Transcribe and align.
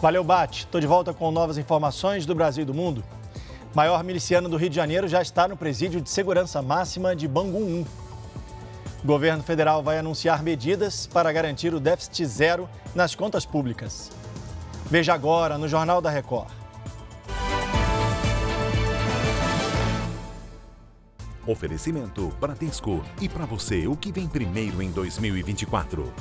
Valeu, 0.00 0.22
Bate. 0.22 0.60
Estou 0.60 0.80
de 0.80 0.86
volta 0.86 1.14
com 1.14 1.30
novas 1.30 1.56
informações 1.56 2.26
do 2.26 2.34
Brasil 2.34 2.62
e 2.62 2.66
do 2.66 2.74
mundo. 2.74 3.02
Maior 3.74 4.04
miliciano 4.04 4.48
do 4.48 4.56
Rio 4.56 4.70
de 4.70 4.76
Janeiro 4.76 5.08
já 5.08 5.20
está 5.22 5.48
no 5.48 5.56
presídio 5.56 6.00
de 6.00 6.10
segurança 6.10 6.62
máxima 6.62 7.16
de 7.16 7.26
Bangu 7.26 7.58
1. 7.58 7.84
O 9.02 9.06
governo 9.06 9.42
federal 9.42 9.82
vai 9.82 9.98
anunciar 9.98 10.42
medidas 10.42 11.06
para 11.06 11.32
garantir 11.32 11.74
o 11.74 11.80
déficit 11.80 12.24
zero 12.26 12.68
nas 12.94 13.14
contas 13.14 13.44
públicas. 13.44 14.10
Veja 14.86 15.12
agora 15.12 15.58
no 15.58 15.68
Jornal 15.68 16.00
da 16.00 16.10
Record. 16.10 16.50
Oferecimento 21.46 22.28
Bradesco. 22.40 23.02
E 23.20 23.28
para 23.28 23.44
você, 23.44 23.86
o 23.86 23.96
que 23.96 24.10
vem 24.10 24.26
primeiro 24.26 24.80
em 24.82 24.90
2024? 24.90 26.12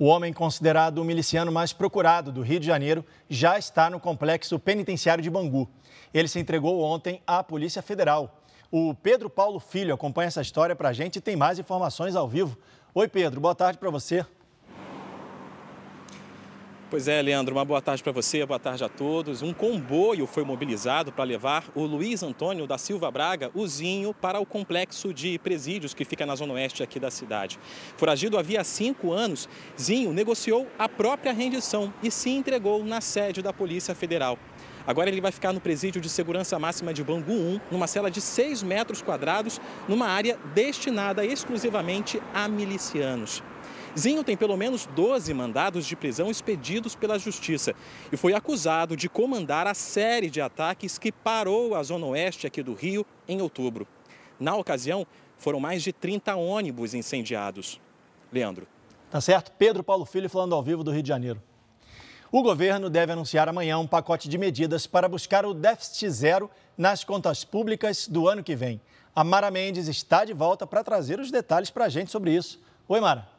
O 0.00 0.04
homem 0.06 0.32
considerado 0.32 0.98
o 0.98 1.04
miliciano 1.04 1.50
mais 1.50 1.72
procurado 1.72 2.30
do 2.30 2.40
Rio 2.40 2.60
de 2.60 2.66
Janeiro 2.66 3.04
já 3.28 3.58
está 3.58 3.90
no 3.90 3.98
complexo 3.98 4.56
penitenciário 4.56 5.20
de 5.20 5.28
Bangu. 5.28 5.68
Ele 6.14 6.28
se 6.28 6.38
entregou 6.38 6.80
ontem 6.80 7.20
à 7.26 7.42
Polícia 7.42 7.82
Federal. 7.82 8.40
O 8.70 8.94
Pedro 8.94 9.28
Paulo 9.28 9.58
Filho 9.58 9.92
acompanha 9.92 10.28
essa 10.28 10.40
história 10.40 10.76
para 10.76 10.90
a 10.90 10.92
gente 10.92 11.16
e 11.16 11.20
tem 11.20 11.34
mais 11.34 11.58
informações 11.58 12.14
ao 12.14 12.28
vivo. 12.28 12.56
Oi, 12.94 13.08
Pedro, 13.08 13.40
boa 13.40 13.56
tarde 13.56 13.76
para 13.76 13.90
você. 13.90 14.24
Pois 16.90 17.06
é, 17.06 17.20
Leandro, 17.20 17.54
uma 17.54 17.66
boa 17.66 17.82
tarde 17.82 18.02
para 18.02 18.12
você, 18.12 18.46
boa 18.46 18.58
tarde 18.58 18.82
a 18.82 18.88
todos. 18.88 19.42
Um 19.42 19.52
comboio 19.52 20.26
foi 20.26 20.42
mobilizado 20.42 21.12
para 21.12 21.22
levar 21.22 21.64
o 21.74 21.84
Luiz 21.84 22.22
Antônio 22.22 22.66
da 22.66 22.78
Silva 22.78 23.10
Braga, 23.10 23.50
o 23.54 23.68
Zinho, 23.68 24.14
para 24.14 24.40
o 24.40 24.46
complexo 24.46 25.12
de 25.12 25.38
presídios 25.38 25.92
que 25.92 26.02
fica 26.02 26.24
na 26.24 26.34
zona 26.34 26.54
oeste 26.54 26.82
aqui 26.82 26.98
da 26.98 27.10
cidade. 27.10 27.58
Foragido 27.98 28.38
havia 28.38 28.64
cinco 28.64 29.12
anos, 29.12 29.50
Zinho 29.78 30.14
negociou 30.14 30.66
a 30.78 30.88
própria 30.88 31.30
rendição 31.30 31.92
e 32.02 32.10
se 32.10 32.30
entregou 32.30 32.82
na 32.82 33.02
sede 33.02 33.42
da 33.42 33.52
Polícia 33.52 33.94
Federal. 33.94 34.38
Agora 34.86 35.10
ele 35.10 35.20
vai 35.20 35.30
ficar 35.30 35.52
no 35.52 35.60
presídio 35.60 36.00
de 36.00 36.08
segurança 36.08 36.58
máxima 36.58 36.94
de 36.94 37.04
Bangu 37.04 37.34
1, 37.34 37.60
numa 37.70 37.86
cela 37.86 38.10
de 38.10 38.22
6 38.22 38.62
metros 38.62 39.02
quadrados, 39.02 39.60
numa 39.86 40.06
área 40.06 40.38
destinada 40.54 41.22
exclusivamente 41.22 42.18
a 42.32 42.48
milicianos. 42.48 43.42
Zinho 43.98 44.22
tem 44.22 44.36
pelo 44.36 44.56
menos 44.56 44.86
12 44.86 45.34
mandados 45.34 45.84
de 45.84 45.96
prisão 45.96 46.30
expedidos 46.30 46.94
pela 46.94 47.18
Justiça 47.18 47.74
e 48.12 48.16
foi 48.16 48.32
acusado 48.32 48.96
de 48.96 49.08
comandar 49.08 49.66
a 49.66 49.74
série 49.74 50.30
de 50.30 50.40
ataques 50.40 50.98
que 50.98 51.10
parou 51.10 51.74
a 51.74 51.82
zona 51.82 52.06
oeste 52.06 52.46
aqui 52.46 52.62
do 52.62 52.74
Rio 52.74 53.04
em 53.26 53.42
outubro. 53.42 53.86
Na 54.38 54.54
ocasião, 54.54 55.04
foram 55.36 55.58
mais 55.58 55.82
de 55.82 55.92
30 55.92 56.36
ônibus 56.36 56.94
incendiados. 56.94 57.80
Leandro. 58.32 58.68
Tá 59.10 59.20
certo. 59.20 59.50
Pedro 59.58 59.82
Paulo 59.82 60.04
Filho 60.04 60.30
falando 60.30 60.54
ao 60.54 60.62
vivo 60.62 60.84
do 60.84 60.92
Rio 60.92 61.02
de 61.02 61.08
Janeiro. 61.08 61.42
O 62.30 62.42
governo 62.42 62.88
deve 62.88 63.12
anunciar 63.12 63.48
amanhã 63.48 63.78
um 63.78 63.86
pacote 63.86 64.28
de 64.28 64.38
medidas 64.38 64.86
para 64.86 65.08
buscar 65.08 65.44
o 65.44 65.54
déficit 65.54 66.10
zero 66.10 66.50
nas 66.76 67.02
contas 67.02 67.42
públicas 67.42 68.06
do 68.06 68.28
ano 68.28 68.44
que 68.44 68.54
vem. 68.54 68.80
A 69.16 69.24
Mara 69.24 69.50
Mendes 69.50 69.88
está 69.88 70.24
de 70.24 70.34
volta 70.34 70.66
para 70.66 70.84
trazer 70.84 71.18
os 71.18 71.30
detalhes 71.30 71.70
para 71.70 71.86
a 71.86 71.88
gente 71.88 72.10
sobre 72.10 72.32
isso. 72.32 72.60
Oi, 72.86 73.00
Mara. 73.00 73.37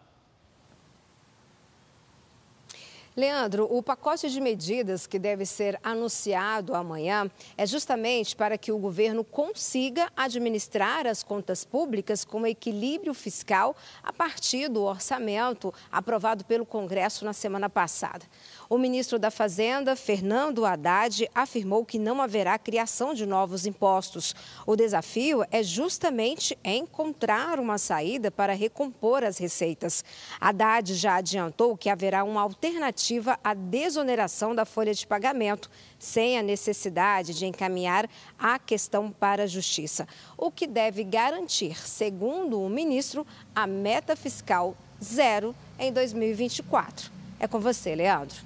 Leandro, 3.19 3.67
o 3.69 3.83
pacote 3.83 4.29
de 4.29 4.39
medidas 4.39 5.05
que 5.05 5.19
deve 5.19 5.45
ser 5.45 5.77
anunciado 5.83 6.73
amanhã 6.73 7.29
é 7.57 7.65
justamente 7.65 8.33
para 8.33 8.57
que 8.57 8.71
o 8.71 8.77
governo 8.77 9.25
consiga 9.25 10.09
administrar 10.15 11.05
as 11.05 11.21
contas 11.21 11.65
públicas 11.65 12.23
com 12.23 12.47
equilíbrio 12.47 13.13
fiscal 13.13 13.75
a 14.01 14.13
partir 14.13 14.69
do 14.69 14.83
orçamento 14.83 15.73
aprovado 15.91 16.45
pelo 16.45 16.65
Congresso 16.65 17.25
na 17.25 17.33
semana 17.33 17.69
passada. 17.69 18.25
O 18.69 18.77
ministro 18.77 19.19
da 19.19 19.29
Fazenda, 19.29 19.97
Fernando 19.97 20.65
Haddad, 20.65 21.29
afirmou 21.35 21.83
que 21.83 21.99
não 21.99 22.21
haverá 22.21 22.57
criação 22.57 23.13
de 23.13 23.25
novos 23.25 23.65
impostos. 23.65 24.33
O 24.65 24.77
desafio 24.77 25.43
é 25.51 25.61
justamente 25.61 26.57
encontrar 26.63 27.59
uma 27.59 27.77
saída 27.77 28.31
para 28.31 28.53
recompor 28.53 29.25
as 29.25 29.37
receitas. 29.37 30.05
Haddad 30.39 30.95
já 30.95 31.15
adiantou 31.15 31.75
que 31.75 31.89
haverá 31.89 32.23
uma 32.23 32.41
alternativa 32.41 33.08
à 33.43 33.53
desoneração 33.53 34.53
da 34.53 34.65
folha 34.65 34.93
de 34.93 35.05
pagamento, 35.05 35.69
sem 35.97 36.37
a 36.37 36.43
necessidade 36.43 37.33
de 37.33 37.45
encaminhar 37.45 38.09
a 38.37 38.59
questão 38.59 39.11
para 39.11 39.43
a 39.43 39.47
Justiça, 39.47 40.07
o 40.37 40.51
que 40.51 40.67
deve 40.67 41.03
garantir, 41.03 41.77
segundo 41.77 42.61
o 42.61 42.69
ministro, 42.69 43.25
a 43.55 43.65
meta 43.65 44.15
fiscal 44.15 44.75
zero 45.03 45.55
em 45.77 45.91
2024. 45.91 47.11
É 47.39 47.47
com 47.47 47.59
você, 47.59 47.95
Leandro. 47.95 48.37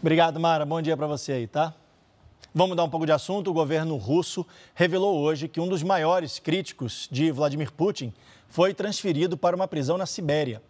Obrigado, 0.00 0.40
Mara. 0.40 0.64
Bom 0.64 0.80
dia 0.80 0.96
para 0.96 1.06
você 1.06 1.32
aí, 1.32 1.46
tá? 1.46 1.74
Vamos 2.54 2.70
mudar 2.70 2.84
um 2.84 2.90
pouco 2.90 3.04
de 3.04 3.12
assunto. 3.12 3.50
O 3.50 3.52
governo 3.52 3.96
russo 3.96 4.46
revelou 4.74 5.18
hoje 5.18 5.48
que 5.48 5.60
um 5.60 5.68
dos 5.68 5.82
maiores 5.82 6.38
críticos 6.38 7.08
de 7.10 7.30
Vladimir 7.30 7.70
Putin 7.72 8.12
foi 8.48 8.72
transferido 8.72 9.36
para 9.36 9.54
uma 9.54 9.68
prisão 9.68 9.98
na 9.98 10.06
Sibéria. 10.06 10.62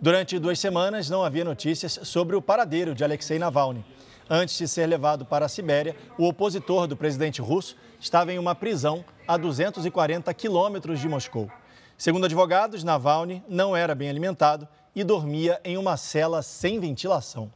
Durante 0.00 0.38
duas 0.38 0.58
semanas, 0.58 1.08
não 1.08 1.24
havia 1.24 1.44
notícias 1.44 2.00
sobre 2.02 2.36
o 2.36 2.42
paradeiro 2.42 2.94
de 2.94 3.04
Alexei 3.04 3.38
Navalny. 3.38 3.84
Antes 4.28 4.56
de 4.56 4.66
ser 4.66 4.86
levado 4.86 5.24
para 5.24 5.46
a 5.46 5.48
Sibéria, 5.48 5.94
o 6.18 6.26
opositor 6.26 6.86
do 6.86 6.96
presidente 6.96 7.42
russo 7.42 7.76
estava 8.00 8.32
em 8.32 8.38
uma 8.38 8.54
prisão 8.54 9.04
a 9.28 9.36
240 9.36 10.32
quilômetros 10.34 10.98
de 10.98 11.08
Moscou. 11.08 11.50
Segundo 11.96 12.24
advogados, 12.24 12.82
Navalny 12.82 13.42
não 13.48 13.76
era 13.76 13.94
bem 13.94 14.08
alimentado 14.08 14.66
e 14.94 15.04
dormia 15.04 15.60
em 15.64 15.76
uma 15.76 15.96
cela 15.96 16.42
sem 16.42 16.80
ventilação. 16.80 17.52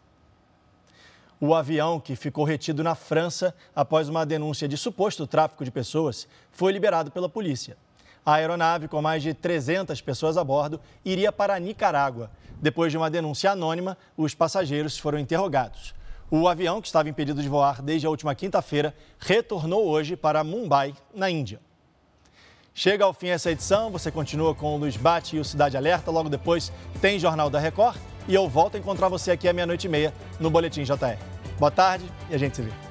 O 1.41 1.55
avião, 1.55 2.01
que 2.01 2.17
ficou 2.17 2.45
retido 2.45 2.83
na 2.83 2.95
França 2.95 3.55
após 3.75 4.09
uma 4.09 4.27
denúncia 4.27 4.67
de 4.67 4.77
suposto 4.77 5.27
tráfico 5.27 5.65
de 5.65 5.71
pessoas, 5.71 6.27
foi 6.51 6.73
liberado 6.73 7.11
pela 7.11 7.29
polícia. 7.29 7.77
A 8.29 8.35
aeronave, 8.35 8.89
com 8.89 9.01
mais 9.01 9.23
de 9.23 9.33
300 9.33 10.03
pessoas 10.03 10.37
a 10.37 10.45
bordo, 10.45 10.79
iria 11.03 11.33
para 11.33 11.59
Nicarágua. 11.59 12.31
Depois 12.61 12.93
de 12.93 12.99
uma 12.99 13.09
denúncia 13.09 13.53
anônima, 13.53 13.97
os 14.19 14.35
passageiros 14.35 14.99
foram 14.99 15.19
interrogados. 15.19 15.95
O 16.31 16.47
avião, 16.47 16.79
que 16.83 16.89
estava 16.89 17.09
impedido 17.09 17.41
de 17.41 17.49
voar 17.49 17.81
desde 17.81 18.07
a 18.07 18.11
última 18.11 18.35
quinta-feira, 18.35 18.95
retornou 19.19 19.87
hoje 19.87 20.15
para 20.15 20.45
Mumbai, 20.45 20.93
na 21.15 21.31
Índia. 21.31 21.59
Chega 22.75 23.03
ao 23.03 23.15
fim 23.15 23.29
essa 23.29 23.51
edição, 23.51 23.91
você 23.91 24.11
continua 24.11 24.55
com 24.55 24.75
o 24.75 24.77
Luiz 24.77 24.99
Bate 24.99 25.37
e 25.37 25.41
o 25.41 25.45
Cidade 25.45 25.79
Alerta. 25.79 26.11
Logo 26.11 26.29
depois 26.29 26.71
tem 27.01 27.19
Jornal 27.19 27.49
da 27.49 27.59
Record 27.59 27.97
e 28.29 28.35
eu 28.35 28.47
volto 28.47 28.75
a 28.75 28.79
encontrar 28.79 29.09
você 29.09 29.31
aqui 29.31 29.49
à 29.49 29.55
meia-noite 29.55 29.87
e 29.87 29.91
meia 29.91 30.13
no 30.39 30.51
Boletim 30.51 30.83
JR. 30.83 31.17
Boa 31.59 31.71
tarde 31.71 32.05
e 32.29 32.35
a 32.35 32.39
gente 32.39 32.57
se 32.57 32.61
vê. 32.61 32.88